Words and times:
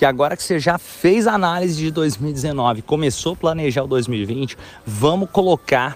que 0.00 0.04
agora 0.06 0.34
que 0.34 0.42
você 0.42 0.58
já 0.58 0.78
fez 0.78 1.26
a 1.26 1.34
análise 1.34 1.76
de 1.76 1.90
2019, 1.90 2.80
começou 2.80 3.34
a 3.34 3.36
planejar 3.36 3.84
o 3.84 3.86
2020, 3.86 4.56
vamos 4.86 5.28
colocar 5.30 5.94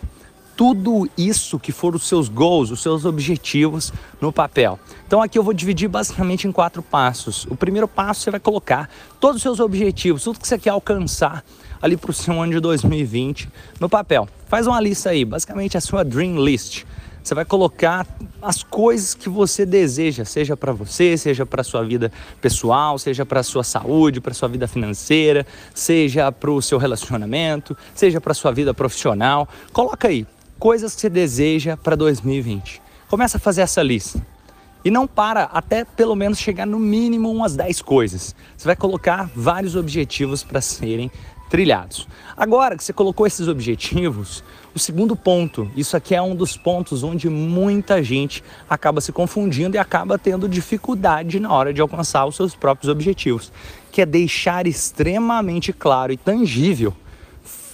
tudo 0.55 1.09
isso 1.17 1.59
que 1.59 1.73
foram 1.73 1.97
os 1.97 2.07
seus 2.07 2.29
goals, 2.29 2.71
os 2.71 2.83
seus 2.83 3.07
objetivos 3.07 3.95
no 4.21 4.31
papel. 4.31 4.79
Então 5.07 5.23
aqui 5.23 5.39
eu 5.39 5.43
vou 5.43 5.55
dividir 5.55 5.89
basicamente 5.89 6.47
em 6.47 6.53
quatro 6.53 6.83
passos. 6.83 7.47
O 7.49 7.57
primeiro 7.57 7.89
passo 7.89 8.21
você 8.21 8.31
vai 8.31 8.41
colocar 8.41 8.91
todos 9.19 9.37
os 9.37 9.43
seus 9.43 9.59
objetivos, 9.59 10.23
tudo 10.23 10.39
que 10.39 10.47
você 10.47 10.59
quer 10.59 10.69
alcançar 10.69 11.43
ali 11.81 11.97
para 11.97 12.11
o 12.11 12.15
seu 12.15 12.39
ano 12.39 12.53
de 12.53 12.61
2020 12.61 13.49
no 13.81 13.89
papel. 13.89 14.29
Faz 14.49 14.67
uma 14.67 14.83
lista 14.83 15.09
aí, 15.09 15.25
basicamente 15.25 15.79
a 15.79 15.81
sua 15.81 16.05
dream 16.05 16.45
list. 16.45 16.85
Você 17.25 17.35
vai 17.35 17.47
colocar 17.47 18.07
as 18.43 18.63
coisas 18.63 19.15
que 19.15 19.31
você 19.31 19.65
deseja, 19.65 20.27
seja 20.27 20.55
para 20.55 20.73
você, 20.73 21.17
seja 21.17 21.47
para 21.47 21.65
sua 21.65 21.83
vida 21.83 22.13
pessoal, 22.39 22.99
seja 22.99 23.25
para 23.25 23.43
sua 23.43 23.65
saúde, 23.65 24.21
para 24.21 24.35
sua 24.35 24.47
vida 24.47 24.69
financeira, 24.69 25.47
seja 25.75 26.31
para 26.31 26.51
o 26.51 26.61
seu 26.61 26.77
relacionamento, 26.77 27.75
seja 27.95 28.21
para 28.21 28.35
sua 28.35 28.53
vida 28.53 28.75
profissional. 28.75 29.49
Coloca 29.73 30.07
aí 30.07 30.27
coisas 30.59 30.95
que 30.95 31.01
você 31.01 31.09
deseja 31.09 31.79
para 31.79 31.97
2020. 31.97 32.83
Começa 33.09 33.39
a 33.39 33.41
fazer 33.41 33.63
essa 33.63 33.83
lista. 33.83 34.21
E 34.85 34.91
não 34.91 35.07
para 35.07 35.45
até 35.45 35.83
pelo 35.83 36.15
menos 36.15 36.39
chegar 36.39 36.67
no 36.67 36.79
mínimo 36.79 37.33
umas 37.33 37.57
10 37.57 37.81
coisas. 37.81 38.37
Você 38.55 38.67
vai 38.67 38.77
colocar 38.77 39.31
vários 39.35 39.77
objetivos 39.77 40.45
para 40.45 40.61
serem 40.61 41.11
trilhados. 41.49 42.09
Agora 42.37 42.77
que 42.77 42.83
você 42.83 42.93
colocou 42.93 43.27
esses 43.27 43.47
objetivos, 43.49 44.43
o 44.75 44.79
segundo 44.79 45.15
ponto, 45.15 45.71
isso 45.77 45.97
aqui 45.97 46.15
é 46.15 46.21
um 46.21 46.35
dos 46.35 46.57
pontos 46.57 47.05
onde 47.05 47.29
muita 47.31 48.03
gente 48.03 48.43
acaba 48.69 49.01
se 49.01 49.13
confundindo 49.13 49.77
e 49.77 49.79
acaba 49.79 50.19
tendo 50.19 50.49
dificuldade 50.49 51.39
na 51.39 51.53
hora 51.53 51.73
de 51.73 51.81
alcançar 51.81 52.27
os 52.27 52.35
seus 52.35 52.57
próprios 52.57 52.91
objetivos, 52.91 53.53
que 53.93 54.03
é 54.03 54.07
deixar 54.07 54.67
extremamente 54.67 55.73
claro 55.73 56.13
e 56.13 56.17
tangível 56.17 56.93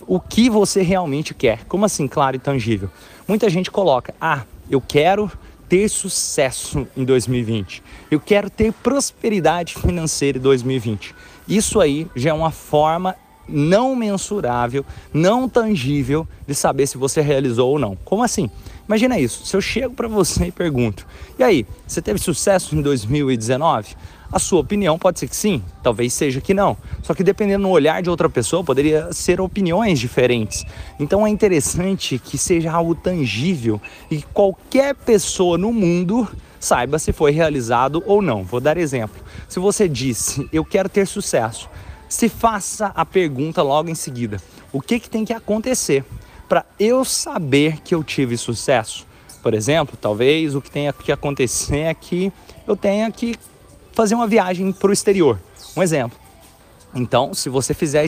o 0.07 0.19
que 0.19 0.51
você 0.51 0.83
realmente 0.83 1.33
quer. 1.33 1.65
Como 1.65 1.85
assim, 1.85 2.07
claro 2.09 2.37
e 2.37 2.39
tangível? 2.39 2.91
Muita 3.27 3.49
gente 3.49 3.71
coloca: 3.71 4.15
"Ah, 4.21 4.43
eu 4.69 4.81
quero 4.81 5.31
ter 5.69 5.89
sucesso 5.89 6.87
em 6.97 7.05
2020. 7.05 7.83
Eu 8.11 8.19
quero 8.19 8.51
ter 8.51 8.73
prosperidade 8.73 9.75
financeira 9.75 10.37
em 10.37 10.41
2020". 10.41 11.15
Isso 11.49 11.81
aí 11.81 12.09
já 12.15 12.31
é 12.31 12.33
uma 12.33 12.51
forma 12.51 13.17
não 13.51 13.95
mensurável, 13.97 14.85
não 15.13 15.49
tangível 15.49 16.27
de 16.47 16.55
saber 16.55 16.87
se 16.87 16.97
você 16.97 17.21
realizou 17.21 17.71
ou 17.71 17.79
não. 17.79 17.97
Como 18.05 18.23
assim? 18.23 18.49
Imagina 18.87 19.19
isso. 19.19 19.47
Se 19.47 19.57
eu 19.57 19.61
chego 19.61 19.95
para 19.95 20.09
você 20.09 20.47
e 20.47 20.53
pergunto: 20.53 21.07
"E 21.39 21.45
aí, 21.45 21.67
você 21.87 22.01
teve 22.01 22.19
sucesso 22.19 22.75
em 22.75 22.83
2019?" 22.83 23.97
A 24.33 24.39
sua 24.39 24.61
opinião 24.61 24.97
pode 24.97 25.19
ser 25.19 25.27
que 25.27 25.35
sim, 25.35 25.61
talvez 25.83 26.13
seja 26.13 26.41
que 26.41 26.55
não. 26.55 26.77
Só 27.03 27.15
que 27.15 27.25
dependendo 27.25 27.65
do 27.65 27.71
olhar 27.71 28.01
de 28.01 28.09
outra 28.09 28.31
pessoa, 28.31 28.63
poderia 28.63 29.13
ser 29.13 29.41
opiniões 29.41 29.99
diferentes. 29.99 30.65
Então 31.01 31.27
é 31.27 31.31
interessante 31.31 32.17
que 32.17 32.39
seja 32.39 32.71
algo 32.71 32.95
tangível 32.95 33.81
e 34.09 34.19
que 34.19 34.27
qualquer 34.33 34.95
pessoa 34.95 35.59
no 35.59 35.73
mundo 35.73 36.29
saiba 36.61 36.97
se 36.99 37.13
foi 37.13 37.33
realizado 37.33 38.05
ou 38.07 38.23
não. 38.23 38.45
Vou 38.45 38.61
dar 38.61 38.77
exemplo. 38.77 39.21
Se 39.49 39.59
você 39.59 39.89
disse, 39.89 40.49
eu 40.53 40.65
quero 40.65 40.89
ter 40.89 41.07
sucesso, 41.09 41.69
se 42.11 42.29
faça 42.29 42.89
a 42.89 43.07
pergunta 43.07 43.63
logo 43.63 43.89
em 43.89 43.95
seguida: 43.95 44.43
o 44.73 44.81
que, 44.83 44.99
que 44.99 45.09
tem 45.09 45.25
que 45.25 45.33
acontecer 45.33 46.05
para 46.49 46.67
eu 46.79 47.05
saber 47.05 47.81
que 47.81 47.95
eu 47.95 48.03
tive 48.03 48.37
sucesso? 48.37 49.07
Por 49.41 49.55
exemplo, 49.55 49.97
talvez 49.99 50.55
o 50.55 50.61
que 50.61 50.71
tenha 50.71 50.93
que 50.93 51.13
acontecer 51.13 51.79
é 51.79 51.95
que 51.95 52.31
eu 52.67 52.77
tenha 52.77 53.11
que 53.11 53.37
fazer 53.93 54.15
uma 54.15 54.27
viagem 54.27 54.71
para 54.73 54.91
o 54.91 54.93
exterior. 54.93 55.41
Um 55.77 55.83
exemplo. 55.83 56.19
Então, 56.95 57.33
se 57.33 57.49
você 57.49 57.73
fizer 57.73 58.05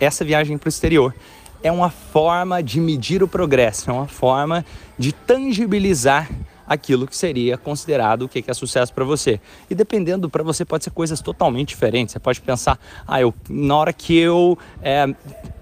essa 0.00 0.24
viagem 0.24 0.58
para 0.58 0.66
o 0.66 0.68
exterior, 0.68 1.14
é 1.62 1.70
uma 1.70 1.88
forma 1.88 2.62
de 2.62 2.80
medir 2.80 3.22
o 3.22 3.28
progresso, 3.28 3.88
é 3.88 3.92
uma 3.92 4.08
forma 4.08 4.66
de 4.98 5.12
tangibilizar 5.12 6.28
aquilo 6.66 7.06
que 7.06 7.16
seria 7.16 7.56
considerado 7.56 8.22
o 8.22 8.28
que 8.28 8.44
é 8.46 8.54
sucesso 8.54 8.92
para 8.92 9.04
você. 9.04 9.40
E 9.68 9.74
dependendo, 9.74 10.28
para 10.28 10.42
você 10.42 10.64
pode 10.64 10.84
ser 10.84 10.90
coisas 10.90 11.20
totalmente 11.20 11.68
diferentes. 11.68 12.12
Você 12.12 12.18
pode 12.18 12.40
pensar, 12.40 12.78
ah, 13.06 13.20
eu, 13.20 13.34
na 13.48 13.76
hora 13.76 13.92
que 13.92 14.16
eu 14.16 14.58
é, 14.82 15.06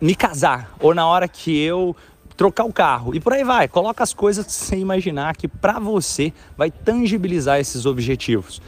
me 0.01 0.15
casar, 0.15 0.75
ou 0.81 0.95
na 0.95 1.07
hora 1.07 1.27
que 1.29 1.59
eu 1.59 1.97
trocar 2.37 2.65
o 2.65 2.73
carro, 2.73 3.15
e 3.15 3.21
por 3.21 3.33
aí 3.33 3.45
vai. 3.45 3.69
Coloca 3.69 4.03
as 4.03 4.15
coisas 4.15 4.47
você 4.47 4.77
imaginar 4.77 5.37
que 5.37 5.47
para 5.47 5.79
você 5.79 6.33
vai 6.57 6.71
tangibilizar 6.71 7.61
esses 7.61 7.87
objetivos. 7.87 8.61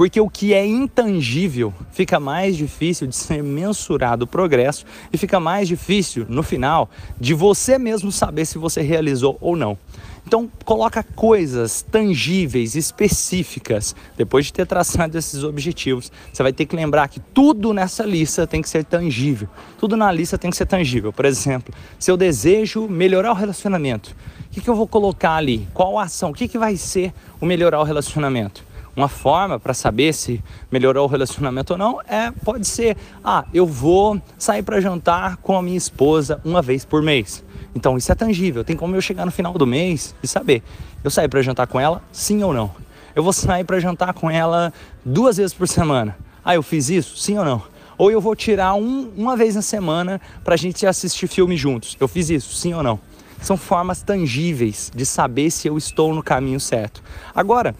Porque 0.00 0.18
o 0.18 0.30
que 0.30 0.54
é 0.54 0.66
intangível 0.66 1.74
fica 1.92 2.18
mais 2.18 2.56
difícil 2.56 3.06
de 3.06 3.14
ser 3.14 3.42
mensurado 3.42 4.24
o 4.24 4.26
progresso 4.26 4.86
e 5.12 5.18
fica 5.18 5.38
mais 5.38 5.68
difícil, 5.68 6.24
no 6.26 6.42
final, 6.42 6.88
de 7.20 7.34
você 7.34 7.76
mesmo 7.76 8.10
saber 8.10 8.46
se 8.46 8.56
você 8.56 8.80
realizou 8.80 9.36
ou 9.42 9.54
não. 9.54 9.76
Então, 10.26 10.50
coloca 10.64 11.02
coisas 11.02 11.82
tangíveis, 11.82 12.76
específicas. 12.76 13.94
Depois 14.16 14.46
de 14.46 14.54
ter 14.54 14.66
traçado 14.66 15.18
esses 15.18 15.44
objetivos, 15.44 16.10
você 16.32 16.42
vai 16.42 16.54
ter 16.54 16.64
que 16.64 16.74
lembrar 16.74 17.06
que 17.08 17.20
tudo 17.20 17.74
nessa 17.74 18.02
lista 18.02 18.46
tem 18.46 18.62
que 18.62 18.70
ser 18.70 18.84
tangível. 18.84 19.50
Tudo 19.76 19.98
na 19.98 20.10
lista 20.10 20.38
tem 20.38 20.50
que 20.50 20.56
ser 20.56 20.64
tangível. 20.64 21.12
Por 21.12 21.26
exemplo, 21.26 21.74
se 21.98 22.10
eu 22.10 22.16
desejo 22.16 22.88
melhorar 22.88 23.32
o 23.32 23.34
relacionamento, 23.34 24.16
o 24.46 24.48
que, 24.50 24.62
que 24.62 24.70
eu 24.70 24.74
vou 24.74 24.88
colocar 24.88 25.34
ali? 25.34 25.68
Qual 25.74 25.98
ação? 25.98 26.30
O 26.30 26.34
que, 26.34 26.48
que 26.48 26.56
vai 26.56 26.78
ser 26.78 27.12
o 27.38 27.44
melhorar 27.44 27.80
o 27.80 27.84
relacionamento? 27.84 28.69
Uma 28.96 29.08
forma 29.08 29.58
para 29.58 29.72
saber 29.72 30.12
se 30.12 30.42
melhorou 30.70 31.04
o 31.04 31.08
relacionamento 31.08 31.72
ou 31.72 31.78
não 31.78 32.00
é 32.08 32.32
pode 32.44 32.66
ser, 32.66 32.96
ah, 33.24 33.44
eu 33.54 33.66
vou 33.66 34.20
sair 34.36 34.62
para 34.62 34.80
jantar 34.80 35.36
com 35.36 35.56
a 35.56 35.62
minha 35.62 35.78
esposa 35.78 36.40
uma 36.44 36.60
vez 36.60 36.84
por 36.84 37.02
mês. 37.02 37.44
Então 37.74 37.96
isso 37.96 38.10
é 38.10 38.14
tangível, 38.14 38.64
tem 38.64 38.76
como 38.76 38.96
eu 38.96 39.00
chegar 39.00 39.24
no 39.24 39.30
final 39.30 39.52
do 39.54 39.66
mês 39.66 40.14
e 40.22 40.26
saber, 40.26 40.62
eu 41.04 41.10
saí 41.10 41.28
para 41.28 41.40
jantar 41.40 41.66
com 41.66 41.78
ela, 41.78 42.02
sim 42.10 42.42
ou 42.42 42.52
não? 42.52 42.70
Eu 43.14 43.22
vou 43.22 43.32
sair 43.32 43.64
para 43.64 43.78
jantar 43.80 44.12
com 44.12 44.30
ela 44.30 44.72
duas 45.04 45.36
vezes 45.36 45.54
por 45.54 45.68
semana. 45.68 46.16
Ah, 46.44 46.54
eu 46.54 46.62
fiz 46.62 46.88
isso? 46.88 47.16
Sim 47.16 47.38
ou 47.38 47.44
não? 47.44 47.62
Ou 47.98 48.10
eu 48.10 48.20
vou 48.20 48.34
tirar 48.34 48.74
um, 48.74 49.10
uma 49.16 49.36
vez 49.36 49.54
na 49.54 49.62
semana 49.62 50.20
para 50.42 50.54
a 50.54 50.56
gente 50.56 50.86
assistir 50.86 51.26
filme 51.26 51.56
juntos. 51.56 51.96
Eu 52.00 52.08
fiz 52.08 52.30
isso? 52.30 52.54
Sim 52.54 52.72
ou 52.74 52.82
não? 52.82 52.98
São 53.40 53.56
formas 53.56 54.02
tangíveis 54.02 54.90
de 54.94 55.04
saber 55.04 55.50
se 55.50 55.68
eu 55.68 55.76
estou 55.76 56.14
no 56.14 56.22
caminho 56.22 56.60
certo. 56.60 57.02
Agora, 57.34 57.74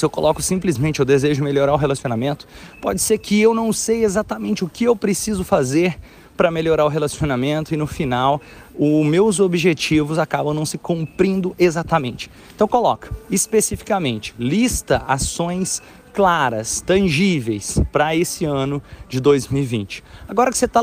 se 0.00 0.04
eu 0.06 0.10
coloco 0.10 0.40
simplesmente 0.40 0.98
eu 0.98 1.04
desejo 1.04 1.44
melhorar 1.44 1.74
o 1.74 1.76
relacionamento, 1.76 2.48
pode 2.80 3.02
ser 3.02 3.18
que 3.18 3.40
eu 3.40 3.54
não 3.54 3.70
sei 3.72 4.02
exatamente 4.02 4.64
o 4.64 4.68
que 4.68 4.84
eu 4.84 4.96
preciso 4.96 5.44
fazer 5.44 5.98
para 6.36 6.50
melhorar 6.50 6.86
o 6.86 6.88
relacionamento 6.88 7.74
e 7.74 7.76
no 7.76 7.86
final 7.86 8.40
os 8.74 9.06
meus 9.06 9.40
objetivos 9.40 10.18
acabam 10.18 10.54
não 10.54 10.64
se 10.64 10.78
cumprindo 10.78 11.54
exatamente. 11.58 12.30
Então 12.54 12.66
coloca 12.66 13.10
especificamente, 13.30 14.34
lista 14.38 15.04
ações 15.06 15.82
claras, 16.14 16.80
tangíveis 16.80 17.78
para 17.92 18.16
esse 18.16 18.46
ano 18.46 18.82
de 19.06 19.20
2020. 19.20 20.02
Agora 20.26 20.50
que 20.50 20.56
você 20.56 20.64
está 20.64 20.82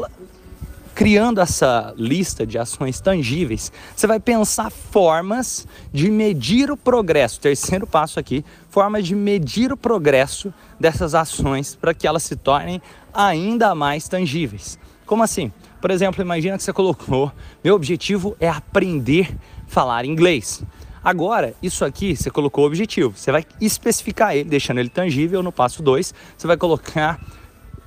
criando 0.97 1.39
essa 1.39 1.93
lista 1.95 2.43
de 2.43 2.57
ações 2.57 2.99
tangíveis, 2.99 3.71
você 3.95 4.07
vai 4.07 4.19
pensar 4.19 4.71
formas 4.71 5.67
de 5.93 6.09
medir 6.09 6.71
o 6.71 6.75
progresso. 6.75 7.39
Terceiro 7.39 7.85
passo 7.85 8.19
aqui, 8.19 8.43
formas 8.71 9.05
de 9.05 9.13
medir 9.13 9.71
o 9.71 9.77
progresso 9.77 10.51
dessas 10.79 11.13
ações 11.13 11.75
para 11.75 11.93
que 11.93 12.07
elas 12.07 12.23
se 12.23 12.35
tornem 12.35 12.81
ainda 13.13 13.75
mais 13.75 14.09
tangíveis. 14.09 14.79
Como 15.05 15.21
assim? 15.21 15.53
Por 15.79 15.91
exemplo, 15.91 16.23
imagina 16.23 16.57
que 16.57 16.63
você 16.63 16.73
colocou: 16.73 17.31
meu 17.63 17.75
objetivo 17.75 18.35
é 18.39 18.49
aprender 18.49 19.37
a 19.67 19.69
falar 19.69 20.03
inglês. 20.03 20.63
Agora, 21.03 21.53
isso 21.61 21.85
aqui 21.85 22.15
você 22.15 22.31
colocou 22.31 22.63
o 22.63 22.67
objetivo, 22.67 23.15
você 23.15 23.31
vai 23.31 23.45
especificar 23.61 24.35
ele, 24.35 24.49
deixando 24.49 24.79
ele 24.79 24.89
tangível 24.89 25.43
no 25.43 25.51
passo 25.51 25.83
2. 25.83 26.11
Você 26.35 26.47
vai 26.47 26.57
colocar 26.57 27.21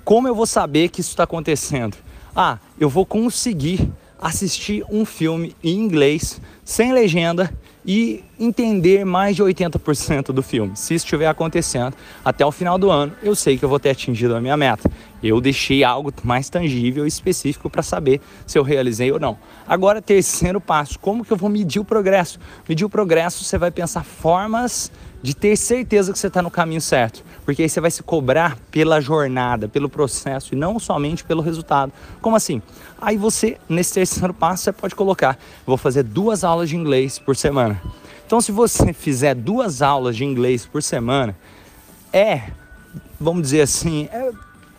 como 0.04 0.28
eu 0.28 0.34
vou 0.34 0.47
saber 0.47 0.91
que 0.91 1.00
isso 1.00 1.10
está 1.10 1.25
acontecendo 1.25 1.97
ah, 2.34 2.59
eu 2.80 2.88
vou 2.88 3.04
conseguir 3.04 3.92
assistir 4.18 4.82
um 4.91 5.04
filme 5.04 5.54
em 5.62 5.78
inglês 5.78 6.41
sem 6.65 6.92
legenda 6.92 7.53
e 7.84 8.22
entender 8.38 9.04
mais 9.04 9.36
de 9.36 9.42
80% 9.42 10.27
do 10.27 10.42
filme. 10.42 10.72
Se 10.77 10.94
isso 10.94 11.04
estiver 11.04 11.27
acontecendo 11.27 11.94
até 12.24 12.44
o 12.44 12.53
final 12.53 12.78
do 12.78 12.91
ano, 12.91 13.12
eu 13.22 13.34
sei 13.34 13.56
que 13.56 13.65
eu 13.65 13.68
vou 13.68 13.78
ter 13.78 13.91
atingido 13.91 14.34
a 14.34 14.41
minha 14.41 14.56
meta. 14.56 14.91
Eu 15.22 15.41
deixei 15.41 15.84
algo 15.84 16.12
mais 16.22 16.48
tangível 16.48 17.04
e 17.04 17.09
específico 17.09 17.68
para 17.68 17.82
saber 17.82 18.21
se 18.47 18.59
eu 18.59 18.62
realizei 18.62 19.10
ou 19.12 19.21
não. 19.21 19.38
Agora, 19.66 20.00
terceiro 20.00 20.60
passo: 20.60 20.98
como 20.98 21.24
que 21.24 21.32
eu 21.32 21.36
vou 21.36 21.50
medir 21.50 21.80
o 21.80 21.84
progresso? 21.84 22.38
Medir 22.68 22.84
o 22.84 22.91
progresso, 22.91 23.44
você 23.44 23.59
vai 23.59 23.71
pensar 23.71 24.04
formas 24.04 24.91
de 25.22 25.34
ter 25.34 25.57
certeza 25.57 26.13
que 26.13 26.19
você 26.19 26.28
está 26.28 26.41
no 26.41 26.51
caminho 26.51 26.81
certo, 26.81 27.22
porque 27.45 27.63
aí 27.63 27.69
você 27.69 27.81
vai 27.81 27.91
se 27.91 28.03
cobrar 28.03 28.57
pela 28.71 29.01
jornada, 29.01 29.69
pelo 29.69 29.89
processo 29.89 30.55
e 30.55 30.57
não 30.57 30.78
somente 30.78 31.25
pelo 31.25 31.43
resultado. 31.43 31.93
Como 32.21 32.37
assim? 32.37 32.63
Aí 33.01 33.17
você, 33.17 33.59
nesse 33.69 33.95
terceiro 33.95 34.33
passo, 34.33 34.65
você 34.65 34.72
pode 34.72 34.95
colocar: 34.95 35.39
vou 35.67 35.77
fazer 35.77 36.03
duas 36.03 36.45
aulas 36.45 36.69
de 36.69 36.77
inglês 36.77 37.19
por 37.19 37.37
semana. 37.37 37.81
Então, 38.27 38.41
se 38.41 38.53
você 38.53 38.93
fizer 38.93 39.34
duas 39.34 39.83
aulas 39.83 40.17
de 40.17 40.25
inglês 40.25 40.65
por 40.65 40.83
semana, 40.83 41.37
é, 42.13 42.51
vamos 43.21 43.43
dizer 43.43 43.63
assim, 43.63 44.09
é 44.13 44.31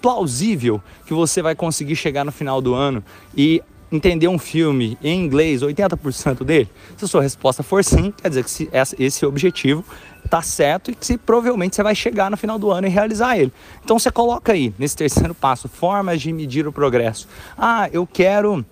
plausível 0.02 0.82
que 1.06 1.14
você 1.14 1.42
vai 1.42 1.54
conseguir 1.54 1.96
chegar 1.96 2.24
no 2.24 2.32
final 2.32 2.62
do 2.62 2.74
ano 2.74 3.04
e 3.36 3.62
entender 3.92 4.28
um 4.28 4.40
filme 4.40 4.98
em 5.04 5.24
inglês, 5.24 5.62
80% 5.62 6.44
dele? 6.44 6.70
Se 6.98 7.06
a 7.06 7.08
sua 7.08 7.22
resposta 7.22 7.62
for 7.62 7.84
sim, 7.84 8.14
quer 8.22 8.30
dizer 8.30 8.46
que 8.46 8.70
esse 9.04 9.26
objetivo 9.26 9.84
está 10.24 10.42
certo 10.42 10.92
e 10.92 10.96
que 10.96 11.06
se, 11.06 11.18
provavelmente 11.18 11.76
você 11.76 11.84
vai 11.84 11.94
chegar 11.96 12.32
no 12.32 12.38
final 12.38 12.58
do 12.58 12.72
ano 12.72 12.88
e 12.88 12.90
realizar 12.90 13.38
ele. 13.38 13.52
Então 13.84 14.00
você 14.00 14.12
coloca 14.12 14.54
aí, 14.54 14.74
nesse 14.80 14.96
terceiro 14.96 15.34
passo, 15.36 15.68
formas 15.68 16.22
de 16.22 16.32
medir 16.32 16.68
o 16.68 16.72
progresso. 16.72 17.28
Ah, 17.58 17.90
eu 17.92 18.08
quero 18.08 18.66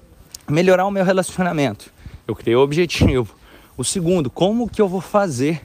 melhorar 0.48 0.86
o 0.86 0.92
meu 0.92 1.04
relacionamento. 1.04 1.92
Eu 2.28 2.36
criei 2.36 2.56
o 2.56 2.62
objetivo. 2.62 3.36
O 3.76 3.84
segundo, 3.84 4.30
como 4.30 4.70
que 4.70 4.82
eu 4.82 4.88
vou 4.88 5.02
fazer 5.02 5.62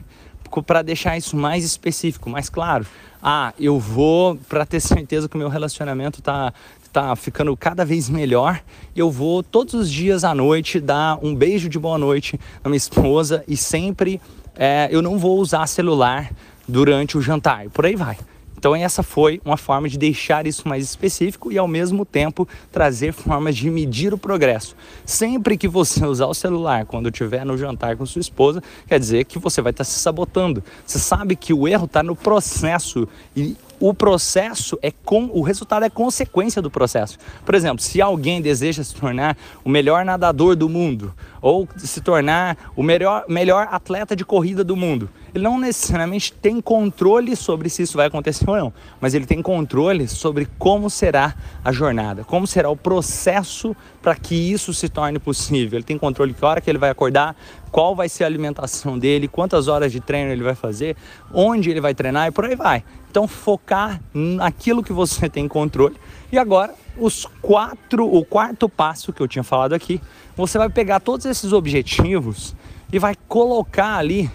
para 0.65 0.81
deixar 0.81 1.17
isso 1.17 1.35
mais 1.35 1.63
específico, 1.63 2.29
mais 2.29 2.49
claro? 2.49 2.85
Ah, 3.21 3.53
eu 3.59 3.79
vou 3.79 4.35
para 4.47 4.65
ter 4.65 4.79
certeza 4.79 5.27
que 5.27 5.35
o 5.35 5.37
meu 5.37 5.49
relacionamento 5.49 6.19
está 6.19 6.53
tá 6.95 7.13
ficando 7.13 7.57
cada 7.57 7.83
vez 7.83 8.09
melhor, 8.09 8.61
eu 8.95 9.11
vou 9.11 9.43
todos 9.43 9.73
os 9.73 9.91
dias 9.91 10.23
à 10.23 10.33
noite 10.33 10.79
dar 10.79 11.19
um 11.21 11.35
beijo 11.35 11.67
de 11.67 11.77
boa 11.77 11.97
noite 11.97 12.39
na 12.63 12.69
minha 12.69 12.77
esposa 12.77 13.43
e 13.49 13.57
sempre 13.57 14.21
é, 14.55 14.87
eu 14.89 15.01
não 15.01 15.19
vou 15.19 15.37
usar 15.37 15.67
celular 15.67 16.31
durante 16.65 17.17
o 17.17 17.21
jantar. 17.21 17.69
Por 17.69 17.85
aí 17.85 17.97
vai. 17.97 18.17
Então 18.57 18.73
essa 18.73 19.03
foi 19.03 19.41
uma 19.43 19.57
forma 19.57 19.89
de 19.89 19.97
deixar 19.97 20.47
isso 20.47 20.69
mais 20.69 20.85
específico 20.85 21.51
e 21.51 21.57
ao 21.57 21.67
mesmo 21.67 22.05
tempo 22.05 22.47
trazer 22.71 23.11
formas 23.11 23.57
de 23.57 23.69
medir 23.69 24.13
o 24.13 24.17
progresso. 24.17 24.73
Sempre 25.05 25.57
que 25.57 25.67
você 25.67 26.05
usar 26.05 26.27
o 26.27 26.33
celular 26.33 26.85
quando 26.85 27.09
estiver 27.09 27.45
no 27.45 27.57
jantar 27.57 27.97
com 27.97 28.05
sua 28.05 28.21
esposa, 28.21 28.63
quer 28.87 28.97
dizer 28.99 29.25
que 29.25 29.37
você 29.37 29.61
vai 29.61 29.71
estar 29.71 29.83
se 29.83 29.99
sabotando. 29.99 30.63
Você 30.85 30.97
sabe 30.97 31.35
que 31.35 31.53
o 31.53 31.67
erro 31.67 31.85
está 31.85 32.01
no 32.01 32.15
processo 32.15 33.05
e 33.35 33.57
o 33.79 33.93
processo 33.93 34.77
é 34.81 34.91
com 34.91 35.29
o 35.33 35.41
resultado 35.41 35.83
é 35.83 35.89
consequência 35.89 36.61
do 36.61 36.71
processo. 36.71 37.17
Por 37.45 37.55
exemplo, 37.55 37.83
se 37.83 38.01
alguém 38.01 38.41
deseja 38.41 38.83
se 38.83 38.95
tornar 38.95 39.37
o 39.63 39.69
melhor 39.69 40.05
nadador 40.05 40.55
do 40.55 40.69
mundo 40.69 41.13
ou 41.41 41.67
se 41.77 42.01
tornar 42.01 42.57
o 42.75 42.81
melhor, 42.81 43.25
melhor 43.27 43.67
atleta 43.71 44.15
de 44.15 44.25
corrida 44.25 44.63
do 44.63 44.75
mundo, 44.75 45.09
ele 45.33 45.43
não 45.43 45.59
necessariamente 45.59 46.31
tem 46.31 46.61
controle 46.61 47.35
sobre 47.35 47.69
se 47.69 47.83
isso 47.83 47.97
vai 47.97 48.07
acontecer 48.07 48.49
ou 48.49 48.55
não, 48.55 48.73
mas 49.01 49.13
ele 49.13 49.25
tem 49.25 49.41
controle 49.41 50.07
sobre 50.07 50.47
como 50.57 50.89
será 50.89 51.35
a 51.63 51.71
jornada, 51.71 52.23
como 52.23 52.47
será 52.47 52.69
o 52.69 52.75
processo 52.75 53.75
para 54.01 54.15
que 54.15 54.35
isso 54.35 54.73
se 54.73 54.87
torne 54.87 55.19
possível. 55.19 55.77
Ele 55.77 55.83
tem 55.83 55.97
controle 55.97 56.33
que 56.33 56.45
hora 56.45 56.61
que 56.61 56.69
ele 56.69 56.77
vai 56.77 56.89
acordar, 56.89 57.35
qual 57.75 57.93
vai 57.93 58.07
ser 58.07 58.23
a 58.23 58.27
alimentação 58.27 58.97
dele, 58.97 59.27
quantas 59.27 59.67
horas 59.67 59.91
de 59.91 59.99
treino 59.99 60.31
ele 60.31 60.41
vai 60.41 60.55
fazer, 60.55 60.95
onde 61.33 61.69
ele 61.69 61.81
vai 61.81 61.93
treinar 61.93 62.25
e 62.25 62.31
por 62.31 62.45
aí 62.45 62.55
vai. 62.55 62.85
Então 63.11 63.27
focar 63.27 64.01
naquilo 64.13 64.81
que 64.81 64.93
você 64.93 65.27
tem 65.27 65.45
controle. 65.45 65.97
E 66.31 66.37
agora, 66.37 66.73
os 66.97 67.25
quatro, 67.41 68.07
o 68.09 68.23
quarto 68.23 68.69
passo 68.69 69.11
que 69.11 69.19
eu 69.19 69.27
tinha 69.27 69.43
falado 69.43 69.73
aqui, 69.73 69.99
você 70.37 70.57
vai 70.57 70.69
pegar 70.69 71.01
todos 71.01 71.25
esses 71.25 71.51
objetivos 71.51 72.55
e 72.93 72.97
vai 72.97 73.13
colocar 73.27 73.97
ali, 73.97 74.31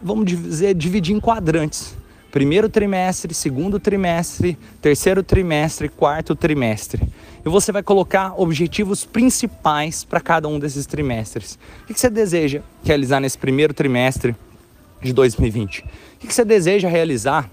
vamos 0.00 0.24
dizer, 0.24 0.74
dividir 0.74 1.14
em 1.14 1.20
quadrantes. 1.20 1.94
Primeiro 2.30 2.68
trimestre, 2.68 3.34
segundo 3.34 3.80
trimestre, 3.80 4.56
terceiro 4.80 5.22
trimestre, 5.22 5.88
quarto 5.88 6.34
trimestre. 6.36 7.02
E 7.44 7.48
você 7.48 7.72
vai 7.72 7.82
colocar 7.82 8.34
objetivos 8.40 9.04
principais 9.04 10.04
para 10.04 10.20
cada 10.20 10.46
um 10.46 10.58
desses 10.58 10.86
trimestres. 10.86 11.58
O 11.82 11.92
que 11.92 11.98
você 11.98 12.08
deseja 12.08 12.60
realizar 12.84 13.20
nesse 13.20 13.36
primeiro 13.36 13.74
trimestre 13.74 14.36
de 15.02 15.12
2020? 15.12 15.84
O 16.22 16.26
que 16.26 16.32
você 16.32 16.44
deseja 16.44 16.88
realizar 16.88 17.50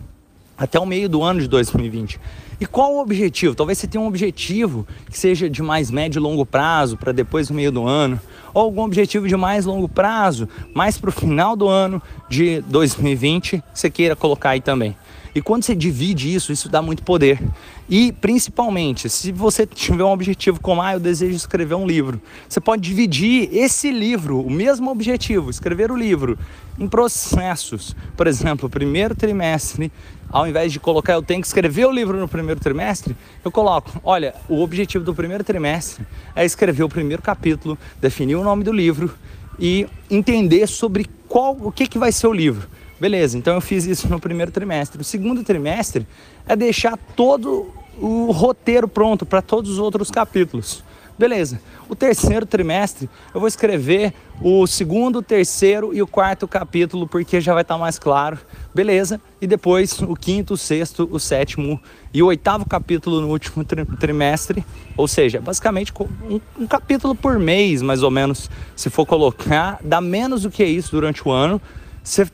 até 0.58 0.80
o 0.80 0.86
meio 0.86 1.08
do 1.08 1.22
ano 1.22 1.40
de 1.40 1.48
2020. 1.48 2.20
E 2.60 2.66
qual 2.66 2.96
o 2.96 3.00
objetivo? 3.00 3.54
Talvez 3.54 3.78
você 3.78 3.88
tenha 3.88 4.04
um 4.04 4.08
objetivo 4.08 4.88
que 5.10 5.18
seja 5.18 5.50
de 5.50 5.62
mais 5.62 5.92
médio 5.92 6.20
e 6.20 6.22
longo 6.22 6.46
prazo 6.46 6.98
para 6.98 7.12
depois 7.12 7.48
do 7.48 7.54
meio 7.54 7.72
do 7.72 7.86
ano, 7.86 8.20
ou 8.54 8.64
algum 8.64 8.82
objetivo 8.82 9.28
de 9.28 9.38
mais 9.38 9.66
longo 9.66 9.88
prazo, 9.88 10.50
mais 10.74 10.98
para 10.98 11.10
o 11.10 11.14
final 11.14 11.56
do 11.56 11.68
ano 11.68 12.02
de 12.28 12.62
2020, 12.62 13.64
você 13.72 13.90
queira 13.90 14.16
colocar 14.16 14.52
aí 14.52 14.62
também. 14.62 14.96
E 15.38 15.42
quando 15.42 15.64
você 15.64 15.76
divide 15.76 16.34
isso, 16.34 16.52
isso 16.52 16.68
dá 16.68 16.82
muito 16.82 17.04
poder. 17.04 17.40
E 17.88 18.12
principalmente, 18.12 19.08
se 19.08 19.32
você 19.32 19.68
tiver 19.68 20.04
um 20.04 20.12
objetivo 20.12 20.60
como, 20.60 20.82
ah, 20.82 20.94
eu 20.94 21.00
desejo 21.00 21.36
escrever 21.36 21.76
um 21.76 21.86
livro, 21.86 22.20
você 22.50 22.60
pode 22.60 22.82
dividir 22.82 23.48
esse 23.56 23.92
livro, 23.92 24.42
o 24.42 24.50
mesmo 24.50 24.90
objetivo, 24.90 25.52
escrever 25.52 25.92
o 25.92 25.96
livro, 25.96 26.40
em 26.80 26.88
processos. 26.88 27.96
Por 28.16 28.26
exemplo, 28.26 28.68
primeiro 28.68 29.14
trimestre, 29.14 29.92
ao 30.28 30.48
invés 30.48 30.74
de 30.74 30.80
colocar 30.80 31.14
eu 31.14 31.22
tenho 31.22 31.40
que 31.40 31.46
escrever 31.46 31.86
o 31.86 31.92
livro 31.92 32.18
no 32.18 32.28
primeiro 32.28 32.60
trimestre, 32.60 33.16
eu 33.46 33.52
coloco, 33.52 34.02
olha, 34.04 34.34
o 34.50 34.64
objetivo 34.64 35.06
do 35.06 35.14
primeiro 35.14 35.44
trimestre 35.44 36.04
é 36.36 36.44
escrever 36.46 36.82
o 36.82 36.90
primeiro 36.90 37.22
capítulo, 37.22 37.78
definir 38.02 38.38
o 38.38 38.44
nome 38.44 38.64
do 38.64 38.72
livro 38.72 39.14
e 39.60 39.86
entender 40.10 40.66
sobre 40.66 41.06
qual 41.28 41.56
o 41.62 41.72
que, 41.72 41.86
que 41.86 42.00
vai 42.00 42.12
ser 42.12 42.26
o 42.26 42.34
livro. 42.34 42.68
Beleza, 43.00 43.38
então 43.38 43.54
eu 43.54 43.62
fiz 43.62 43.86
isso 43.86 44.08
no 44.08 44.20
primeiro 44.20 44.52
trimestre. 44.52 45.00
O 45.00 45.04
segundo 45.04 45.44
trimestre 45.44 46.08
é 46.48 46.56
deixar 46.56 46.98
todo 47.16 47.72
o 48.00 48.32
roteiro 48.32 48.88
pronto 48.88 49.26
para 49.26 49.42
todos 49.42 49.72
os 49.72 49.80
outros 49.80 50.10
capítulos. 50.10 50.84
Beleza. 51.18 51.60
O 51.90 51.96
terceiro 51.96 52.46
trimestre 52.46 53.10
eu 53.34 53.40
vou 53.40 53.48
escrever 53.48 54.14
o 54.40 54.68
segundo, 54.68 55.22
terceiro 55.24 55.92
e 55.92 56.02
o 56.02 56.06
quarto 56.06 56.48
capítulo 56.48 57.08
porque 57.08 57.42
já 57.42 57.54
vai 57.54 57.64
estar 57.64 57.74
tá 57.74 57.80
mais 57.80 57.98
claro. 57.98 58.38
Beleza. 58.74 59.20
E 59.42 59.48
depois 59.48 60.00
o 60.00 60.16
quinto, 60.16 60.54
o 60.54 60.58
sexto, 60.58 61.10
o 61.12 61.20
sétimo 61.20 61.82
e 62.14 62.22
o 62.22 62.28
oitavo 62.28 62.68
capítulo 62.70 63.20
no 63.20 63.30
último 63.30 63.66
trimestre. 64.00 64.64
Ou 64.96 65.08
seja, 65.08 65.42
basicamente 65.42 65.92
um, 66.30 66.40
um 66.60 66.68
capítulo 66.68 67.16
por 67.16 67.40
mês, 67.40 67.82
mais 67.82 68.04
ou 68.04 68.12
menos, 68.12 68.48
se 68.76 68.90
for 68.90 69.06
colocar. 69.06 69.80
Dá 69.84 70.00
menos 70.00 70.44
do 70.44 70.52
que 70.52 70.64
isso 70.64 70.92
durante 70.92 71.28
o 71.28 71.32
ano. 71.32 71.60
Você 72.04 72.28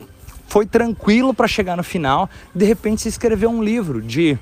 foi 0.54 0.68
tranquilo 0.68 1.34
para 1.34 1.48
chegar 1.48 1.76
no 1.76 1.84
final, 1.84 2.30
de 2.54 2.64
repente 2.64 3.02
se 3.02 3.10
escreveu 3.10 3.50
um 3.50 3.64
livro 3.64 4.00
de 4.00 4.38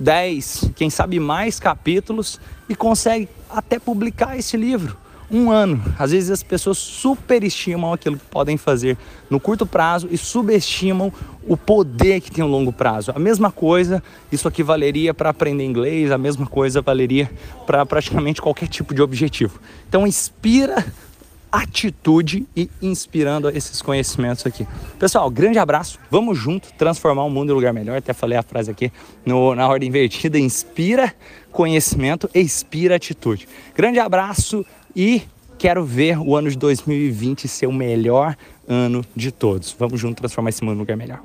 10, 0.00 0.72
quem 0.74 0.90
sabe 0.90 1.20
mais 1.20 1.60
capítulos 1.60 2.40
e 2.68 2.74
consegue 2.74 3.28
até 3.48 3.78
publicar 3.78 4.36
esse 4.36 4.56
livro. 4.56 4.96
Um 5.30 5.52
ano. 5.52 5.80
Às 5.96 6.10
vezes 6.10 6.30
as 6.32 6.42
pessoas 6.42 6.78
superestimam 6.78 7.92
aquilo 7.92 8.18
que 8.18 8.24
podem 8.24 8.56
fazer 8.56 8.98
no 9.30 9.38
curto 9.38 9.64
prazo 9.64 10.08
e 10.10 10.18
subestimam 10.18 11.12
o 11.46 11.56
poder 11.56 12.20
que 12.20 12.32
tem 12.32 12.42
no 12.42 12.50
longo 12.50 12.72
prazo. 12.72 13.12
A 13.14 13.18
mesma 13.20 13.52
coisa, 13.52 14.02
isso 14.32 14.48
aqui 14.48 14.64
valeria 14.64 15.14
para 15.14 15.30
aprender 15.30 15.64
inglês, 15.64 16.10
a 16.10 16.18
mesma 16.18 16.46
coisa 16.48 16.82
valeria 16.82 17.30
para 17.64 17.86
praticamente 17.86 18.42
qualquer 18.42 18.66
tipo 18.66 18.92
de 18.92 19.00
objetivo. 19.00 19.60
Então 19.88 20.04
inspira 20.04 20.84
atitude 21.50 22.46
e 22.56 22.68
inspirando 22.80 23.48
esses 23.50 23.82
conhecimentos 23.82 24.46
aqui. 24.46 24.66
Pessoal, 24.98 25.30
grande 25.30 25.58
abraço, 25.58 25.98
vamos 26.10 26.38
junto 26.38 26.72
transformar 26.74 27.24
o 27.24 27.30
mundo 27.30 27.52
em 27.52 27.54
lugar 27.54 27.72
melhor. 27.72 27.98
Até 27.98 28.12
falei 28.12 28.38
a 28.38 28.42
frase 28.42 28.70
aqui 28.70 28.92
no, 29.24 29.54
na 29.54 29.68
ordem 29.68 29.88
invertida: 29.88 30.38
inspira 30.38 31.14
conhecimento, 31.50 32.28
expira 32.34 32.96
atitude. 32.96 33.48
Grande 33.74 33.98
abraço 33.98 34.64
e 34.94 35.22
quero 35.58 35.84
ver 35.84 36.18
o 36.18 36.36
ano 36.36 36.50
de 36.50 36.56
2020 36.56 37.48
ser 37.48 37.66
o 37.66 37.72
melhor 37.72 38.36
ano 38.66 39.04
de 39.14 39.32
todos. 39.32 39.74
Vamos 39.78 40.00
junto 40.00 40.18
transformar 40.18 40.50
esse 40.50 40.62
mundo 40.62 40.76
em 40.76 40.80
lugar 40.80 40.96
melhor. 40.96 41.20